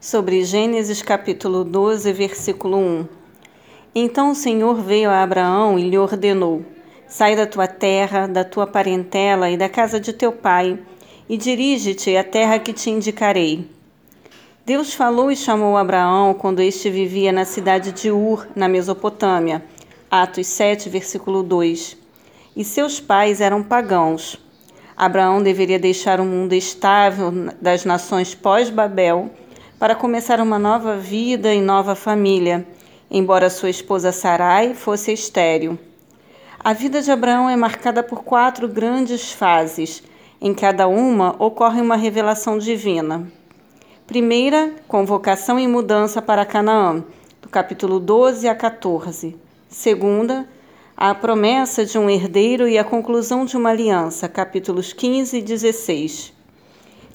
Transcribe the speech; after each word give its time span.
sobre 0.00 0.42
Gênesis 0.42 1.02
capítulo 1.02 1.62
12, 1.62 2.10
versículo 2.14 2.78
1. 2.78 3.08
Então 3.94 4.30
o 4.30 4.34
Senhor 4.34 4.76
veio 4.76 5.10
a 5.10 5.22
Abraão 5.22 5.78
e 5.78 5.90
lhe 5.90 5.98
ordenou: 5.98 6.64
Sai 7.06 7.36
da 7.36 7.46
tua 7.46 7.68
terra, 7.68 8.26
da 8.26 8.42
tua 8.42 8.66
parentela 8.66 9.50
e 9.50 9.58
da 9.58 9.68
casa 9.68 10.00
de 10.00 10.14
teu 10.14 10.32
pai, 10.32 10.78
e 11.28 11.36
dirige-te 11.36 12.16
à 12.16 12.24
terra 12.24 12.58
que 12.58 12.72
te 12.72 12.88
indicarei. 12.88 13.68
Deus 14.64 14.94
falou 14.94 15.30
e 15.30 15.36
chamou 15.36 15.76
Abraão 15.76 16.32
quando 16.32 16.62
este 16.62 16.88
vivia 16.88 17.30
na 17.30 17.44
cidade 17.44 17.92
de 17.92 18.10
Ur, 18.10 18.46
na 18.56 18.68
Mesopotâmia. 18.68 19.62
Atos 20.10 20.46
7, 20.46 20.88
versículo 20.88 21.42
2. 21.42 21.98
E 22.56 22.64
seus 22.64 23.00
pais 23.00 23.38
eram 23.42 23.62
pagãos. 23.62 24.40
Abraão 24.96 25.42
deveria 25.42 25.78
deixar 25.78 26.20
o 26.20 26.24
mundo 26.24 26.54
estável 26.54 27.30
das 27.60 27.84
nações 27.84 28.34
pós-Babel 28.34 29.30
para 29.80 29.94
começar 29.94 30.42
uma 30.42 30.58
nova 30.58 30.98
vida 30.98 31.54
e 31.54 31.60
nova 31.62 31.94
família, 31.94 32.66
embora 33.10 33.48
sua 33.48 33.70
esposa 33.70 34.12
Sarai 34.12 34.74
fosse 34.74 35.10
estéril. 35.10 35.78
A 36.62 36.74
vida 36.74 37.00
de 37.00 37.10
Abraão 37.10 37.48
é 37.48 37.56
marcada 37.56 38.02
por 38.02 38.22
quatro 38.22 38.68
grandes 38.68 39.32
fases. 39.32 40.02
Em 40.38 40.52
cada 40.52 40.86
uma 40.86 41.34
ocorre 41.42 41.80
uma 41.80 41.96
revelação 41.96 42.58
divina. 42.58 43.26
Primeira, 44.06 44.70
convocação 44.86 45.58
e 45.58 45.66
mudança 45.66 46.20
para 46.20 46.44
Canaã, 46.44 47.02
do 47.40 47.48
capítulo 47.48 47.98
12 47.98 48.46
a 48.48 48.54
14. 48.54 49.34
Segunda, 49.66 50.46
a 50.94 51.14
promessa 51.14 51.86
de 51.86 51.98
um 51.98 52.10
herdeiro 52.10 52.68
e 52.68 52.76
a 52.76 52.84
conclusão 52.84 53.46
de 53.46 53.56
uma 53.56 53.70
aliança, 53.70 54.28
capítulos 54.28 54.92
15 54.92 55.38
e 55.38 55.40
16. 55.40 56.39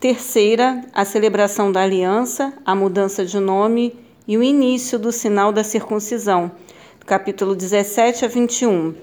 Terceira, 0.00 0.80
a 0.94 1.04
celebração 1.04 1.70
da 1.70 1.82
aliança, 1.82 2.54
a 2.64 2.74
mudança 2.74 3.22
de 3.22 3.38
nome 3.38 3.94
e 4.26 4.38
o 4.38 4.42
início 4.42 4.98
do 4.98 5.12
sinal 5.12 5.52
da 5.52 5.62
circuncisão, 5.62 6.50
capítulo 7.04 7.54
17 7.54 8.24
a 8.24 8.28
21. 8.28 8.94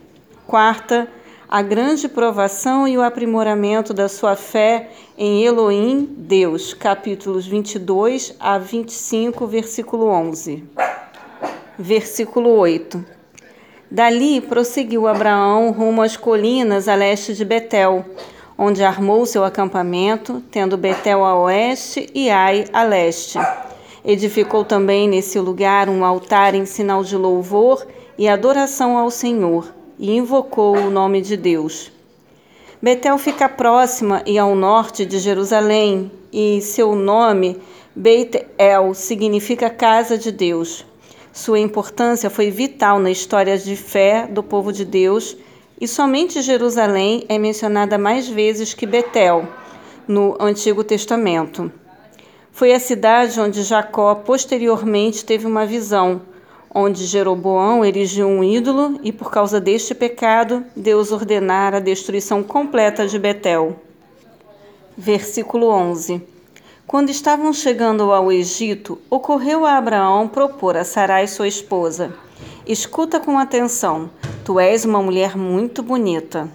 Quarta, 0.48 1.08
a 1.48 1.62
grande 1.62 2.09
provação 2.09 2.88
e 2.88 2.98
o 2.98 3.04
aprimoramento 3.04 3.94
da 3.94 4.09
sua 4.09 4.36
fé 4.36 4.89
em 5.16 5.45
Elohim, 5.45 6.16
Deus, 6.17 6.73
capítulos 6.73 7.45
22 7.45 8.36
a 8.39 8.58
25, 8.58 9.45
versículo 9.45 10.08
11. 10.08 10.64
Versículo 11.78 12.50
8. 12.50 13.06
Dali 13.92 14.42
prosseguiu 14.42 15.08
Abraão 15.08 15.70
rumo 15.70 16.02
às 16.02 16.17
colinas 16.17 16.88
a 16.88 16.95
leste 16.95 17.36
de 17.36 17.45
Betel 17.45 18.04
onde 18.58 18.83
armou 18.83 19.25
seu 19.25 19.44
acampamento, 19.44 20.41
tendo 20.50 20.77
Betel 20.77 21.23
a 21.23 21.39
oeste 21.39 22.09
e 22.13 22.30
Ai 22.30 22.66
a 22.73 22.83
leste. 22.83 23.38
Edificou 24.03 24.66
também 24.66 25.08
nesse 25.08 25.39
lugar 25.39 25.89
um 25.89 26.03
altar 26.03 26.55
em 26.55 26.66
sinal 26.66 27.03
de 27.03 27.16
louvor 27.16 27.86
e 28.17 28.27
adoração 28.27 28.97
ao 28.97 29.11
Senhor, 29.11 29.72
e 29.99 30.16
invocou 30.16 30.75
o 30.75 30.89
nome 30.89 31.22
de 31.22 31.38
Deus. 31.38 31.91
Betel 32.81 33.17
fica 33.17 33.49
próxima 33.49 34.23
e 34.25 34.39
ao 34.39 34.55
norte 34.55 35.05
de 35.05 35.19
Jerusalém, 35.19 36.11
e 36.31 36.61
seu 36.61 36.95
nome, 36.95 37.59
Beit 37.95 38.45
El, 38.58 38.94
significa 38.94 39.69
casa 39.69 40.17
de 40.17 40.31
Deus. 40.31 40.86
Sua 41.33 41.59
importância 41.59 42.30
foi 42.30 42.49
vital 42.49 42.99
na 42.99 43.11
história 43.11 43.58
de 43.58 43.75
fé 43.75 44.27
do 44.27 44.42
povo 44.42 44.71
de 44.71 44.86
Deus 44.86 45.36
e 45.80 45.88
somente 45.88 46.42
Jerusalém 46.42 47.23
é 47.30 47.38
mencionada 47.38 47.97
mais 47.97 48.28
vezes 48.28 48.73
que 48.73 48.86
Betel 48.86 49.47
no 50.08 50.36
Antigo 50.39 50.83
Testamento. 50.83 51.72
Foi 52.52 52.73
a 52.73 52.80
cidade 52.80 53.39
onde 53.39 53.61
Jacó 53.61 54.16
posteriormente 54.16 55.23
teve 55.23 55.45
uma 55.45 55.66
visão, 55.66 56.22
onde 56.73 57.05
Jeroboão 57.05 57.86
erigiu 57.86 58.28
um 58.28 58.44
ídolo 58.44 59.00
e 59.03 59.11
por 59.11 59.30
causa 59.30 59.61
deste 59.61 59.94
pecado 59.94 60.64
Deus 60.75 61.11
ordenara 61.11 61.77
a 61.77 61.82
destruição 61.82 62.42
completa 62.42 63.08
de 63.08 63.20
Betel. 63.20 63.76
Versículo 64.98 65.67
11. 65.70 66.21
Quando 66.88 67.09
estavam 67.09 67.54
chegando 67.54 68.11
ao 68.11 68.32
Egito, 68.32 68.98
ocorreu 69.09 69.65
a 69.65 69.77
Abraão 69.77 70.27
propor 70.27 70.77
a 70.77 70.83
Sarai 70.83 71.27
sua 71.27 71.48
esposa: 71.48 72.15
Escuta 72.65 73.20
com 73.20 73.38
atenção. 73.38 74.09
Tu 74.47 74.61
és 74.61 74.85
uma 74.85 75.03
mulher 75.03 75.35
muito 75.35 75.83
bonita. 75.83 76.49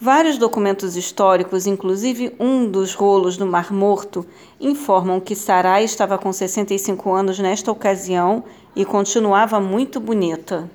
Vários 0.00 0.36
documentos 0.36 0.96
históricos, 0.96 1.64
inclusive 1.64 2.34
um 2.36 2.68
dos 2.68 2.94
rolos 2.94 3.36
do 3.36 3.46
Mar 3.46 3.72
Morto, 3.72 4.26
informam 4.60 5.20
que 5.20 5.36
Sarai 5.36 5.84
estava 5.84 6.18
com 6.18 6.32
65 6.32 7.12
anos 7.12 7.38
nesta 7.38 7.70
ocasião 7.70 8.42
e 8.74 8.84
continuava 8.84 9.60
muito 9.60 10.00
bonita. 10.00 10.68